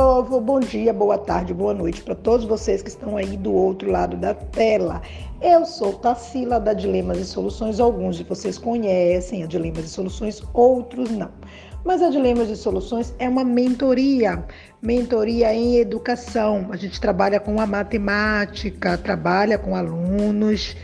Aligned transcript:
povo, 0.00 0.40
bom 0.40 0.60
dia, 0.60 0.94
boa 0.94 1.18
tarde, 1.18 1.52
boa 1.52 1.74
noite 1.74 2.02
para 2.02 2.14
todos 2.14 2.46
vocês 2.46 2.80
que 2.82 2.88
estão 2.88 3.18
aí 3.18 3.36
do 3.36 3.52
outro 3.52 3.90
lado 3.90 4.16
da 4.16 4.32
tela. 4.32 5.02
Eu 5.42 5.66
sou 5.66 5.92
Tassila 5.92 6.58
da 6.58 6.72
Dilemas 6.72 7.18
e 7.18 7.24
Soluções, 7.26 7.78
alguns 7.78 8.16
de 8.16 8.24
vocês 8.24 8.56
conhecem 8.56 9.42
a 9.42 9.46
Dilemas 9.46 9.84
e 9.84 9.88
Soluções, 9.88 10.42
outros 10.54 11.10
não. 11.10 11.30
Mas 11.84 12.00
a 12.00 12.08
Dilemas 12.08 12.48
e 12.48 12.56
Soluções 12.56 13.14
é 13.18 13.28
uma 13.28 13.44
mentoria, 13.44 14.42
mentoria 14.80 15.52
em 15.52 15.76
educação. 15.76 16.68
A 16.70 16.78
gente 16.78 16.98
trabalha 16.98 17.38
com 17.38 17.60
a 17.60 17.66
matemática, 17.66 18.96
trabalha 18.96 19.58
com 19.58 19.76
alunos 19.76 20.78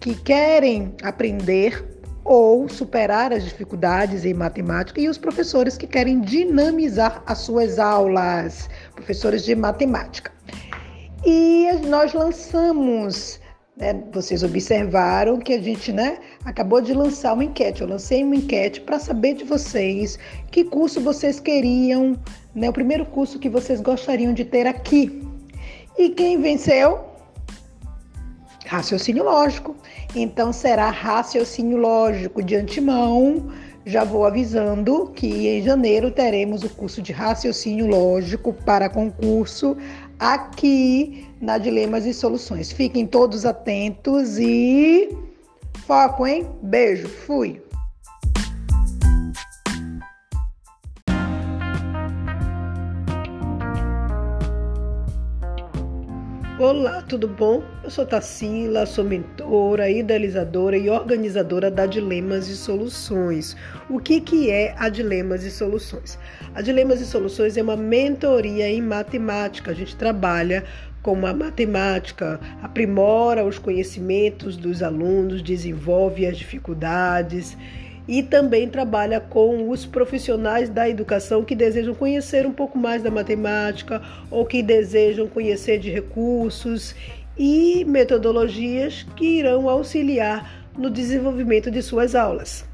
que 0.00 0.14
querem 0.14 0.94
aprender 1.02 1.99
ou 2.30 2.68
superar 2.68 3.32
as 3.32 3.42
dificuldades 3.42 4.24
em 4.24 4.32
matemática 4.32 5.00
e 5.00 5.08
os 5.08 5.18
professores 5.18 5.76
que 5.76 5.84
querem 5.84 6.20
dinamizar 6.20 7.24
as 7.26 7.38
suas 7.38 7.76
aulas, 7.76 8.70
professores 8.94 9.44
de 9.44 9.56
matemática. 9.56 10.30
E 11.26 11.66
nós 11.88 12.14
lançamos, 12.14 13.40
né, 13.76 14.00
vocês 14.12 14.44
observaram 14.44 15.40
que 15.40 15.54
a 15.54 15.60
gente 15.60 15.92
né, 15.92 16.18
acabou 16.44 16.80
de 16.80 16.94
lançar 16.94 17.32
uma 17.32 17.42
enquete. 17.42 17.82
Eu 17.82 17.88
lancei 17.88 18.22
uma 18.22 18.36
enquete 18.36 18.80
para 18.82 19.00
saber 19.00 19.34
de 19.34 19.42
vocês 19.42 20.16
que 20.52 20.62
curso 20.62 21.00
vocês 21.00 21.40
queriam, 21.40 22.16
né, 22.54 22.70
o 22.70 22.72
primeiro 22.72 23.04
curso 23.06 23.40
que 23.40 23.48
vocês 23.48 23.80
gostariam 23.80 24.32
de 24.32 24.44
ter 24.44 24.68
aqui. 24.68 25.20
E 25.98 26.10
quem 26.10 26.40
venceu? 26.40 27.09
Raciocínio 28.70 29.24
lógico. 29.24 29.74
Então 30.14 30.52
será 30.52 30.90
raciocínio 30.90 31.76
lógico 31.76 32.40
de 32.40 32.54
antemão. 32.54 33.50
Já 33.84 34.04
vou 34.04 34.24
avisando 34.24 35.10
que 35.12 35.48
em 35.48 35.60
janeiro 35.60 36.12
teremos 36.12 36.62
o 36.62 36.70
curso 36.70 37.02
de 37.02 37.12
raciocínio 37.12 37.88
lógico 37.88 38.52
para 38.52 38.88
concurso 38.88 39.76
aqui 40.20 41.26
na 41.40 41.58
Dilemas 41.58 42.06
e 42.06 42.14
Soluções. 42.14 42.70
Fiquem 42.70 43.08
todos 43.08 43.44
atentos 43.44 44.38
e 44.38 45.08
foco, 45.84 46.24
hein? 46.24 46.46
Beijo, 46.62 47.08
fui! 47.08 47.60
Olá, 56.60 57.00
tudo 57.00 57.26
bom? 57.26 57.62
Eu 57.82 57.88
sou 57.88 58.04
Tassila, 58.04 58.84
sou 58.84 59.02
mentora, 59.02 59.88
idealizadora 59.88 60.76
e 60.76 60.90
organizadora 60.90 61.70
da 61.70 61.86
Dilemas 61.86 62.48
e 62.48 62.54
Soluções. 62.54 63.56
O 63.88 63.98
que, 63.98 64.20
que 64.20 64.50
é 64.50 64.74
a 64.76 64.90
Dilemas 64.90 65.42
e 65.42 65.50
Soluções? 65.50 66.18
A 66.54 66.60
Dilemas 66.60 67.00
e 67.00 67.06
Soluções 67.06 67.56
é 67.56 67.62
uma 67.62 67.78
mentoria 67.78 68.68
em 68.68 68.82
matemática. 68.82 69.70
A 69.70 69.74
gente 69.74 69.96
trabalha 69.96 70.62
com 71.02 71.24
a 71.26 71.32
matemática, 71.32 72.38
aprimora 72.60 73.42
os 73.42 73.58
conhecimentos 73.58 74.54
dos 74.58 74.82
alunos, 74.82 75.40
desenvolve 75.40 76.26
as 76.26 76.36
dificuldades 76.36 77.56
e 78.06 78.22
também 78.22 78.68
trabalha 78.68 79.20
com 79.20 79.68
os 79.70 79.86
profissionais 79.86 80.68
da 80.68 80.88
educação 80.88 81.44
que 81.44 81.54
desejam 81.54 81.94
conhecer 81.94 82.46
um 82.46 82.52
pouco 82.52 82.78
mais 82.78 83.02
da 83.02 83.10
matemática 83.10 84.02
ou 84.30 84.44
que 84.44 84.62
desejam 84.62 85.26
conhecer 85.26 85.78
de 85.78 85.90
recursos 85.90 86.94
e 87.36 87.84
metodologias 87.84 89.06
que 89.16 89.38
irão 89.38 89.68
auxiliar 89.68 90.68
no 90.76 90.90
desenvolvimento 90.90 91.70
de 91.70 91.82
suas 91.82 92.14
aulas. 92.14 92.68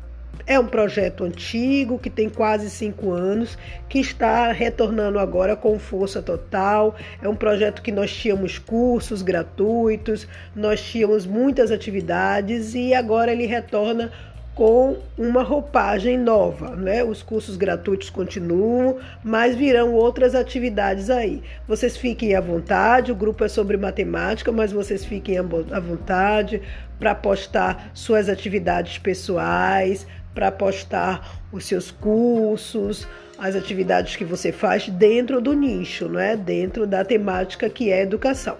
É 0.48 0.60
um 0.60 0.66
projeto 0.66 1.24
antigo 1.24 1.98
que 1.98 2.08
tem 2.08 2.28
quase 2.28 2.70
cinco 2.70 3.10
anos, 3.10 3.58
que 3.88 3.98
está 3.98 4.52
retornando 4.52 5.18
agora 5.18 5.56
com 5.56 5.76
força 5.76 6.22
total. 6.22 6.94
É 7.20 7.28
um 7.28 7.34
projeto 7.34 7.82
que 7.82 7.90
nós 7.90 8.14
tínhamos 8.14 8.56
cursos 8.56 9.22
gratuitos, 9.22 10.28
nós 10.54 10.80
tínhamos 10.80 11.26
muitas 11.26 11.72
atividades 11.72 12.76
e 12.76 12.94
agora 12.94 13.32
ele 13.32 13.44
retorna 13.46 14.12
com 14.56 14.96
uma 15.18 15.42
roupagem 15.42 16.16
nova, 16.16 16.74
né? 16.74 17.04
Os 17.04 17.22
cursos 17.22 17.58
gratuitos 17.58 18.08
continuam, 18.08 18.96
mas 19.22 19.54
virão 19.54 19.92
outras 19.92 20.34
atividades 20.34 21.10
aí. 21.10 21.42
Vocês 21.68 21.94
fiquem 21.94 22.34
à 22.34 22.40
vontade, 22.40 23.12
o 23.12 23.14
grupo 23.14 23.44
é 23.44 23.48
sobre 23.48 23.76
matemática, 23.76 24.50
mas 24.50 24.72
vocês 24.72 25.04
fiquem 25.04 25.36
à 25.38 25.78
vontade 25.78 26.62
para 26.98 27.14
postar 27.14 27.90
suas 27.92 28.30
atividades 28.30 28.96
pessoais, 28.96 30.06
para 30.34 30.50
postar 30.50 31.42
os 31.52 31.66
seus 31.66 31.90
cursos, 31.90 33.06
as 33.38 33.54
atividades 33.54 34.16
que 34.16 34.24
você 34.24 34.52
faz 34.52 34.88
dentro 34.88 35.38
do 35.38 35.52
nicho, 35.52 36.08
não 36.08 36.18
é? 36.18 36.34
Dentro 36.34 36.86
da 36.86 37.04
temática 37.04 37.68
que 37.68 37.92
é 37.92 38.00
educação. 38.00 38.56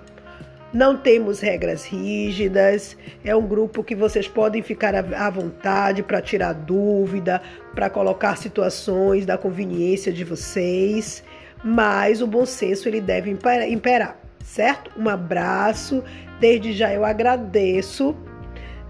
Não 0.77 0.95
temos 0.95 1.41
regras 1.41 1.87
rígidas, 1.87 2.99
é 3.25 3.35
um 3.35 3.47
grupo 3.47 3.83
que 3.83 3.95
vocês 3.95 4.29
podem 4.29 4.61
ficar 4.61 4.95
à 4.95 5.31
vontade 5.31 6.03
para 6.03 6.21
tirar 6.21 6.53
dúvida, 6.53 7.41
para 7.75 7.89
colocar 7.89 8.37
situações 8.37 9.25
da 9.25 9.39
conveniência 9.39 10.13
de 10.13 10.23
vocês, 10.23 11.25
mas 11.65 12.21
o 12.21 12.27
bom 12.27 12.45
senso 12.45 12.91
ele 12.91 13.01
deve 13.01 13.35
imperar, 13.71 14.21
certo? 14.45 14.91
Um 15.01 15.09
abraço, 15.09 16.05
desde 16.39 16.75
já 16.75 16.93
eu 16.93 17.07
agradeço 17.07 18.15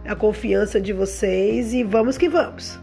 a 0.05 0.17
confiança 0.17 0.81
de 0.81 0.93
vocês 0.93 1.73
e 1.73 1.85
vamos 1.85 2.19
que 2.19 2.29
vamos. 2.29 2.81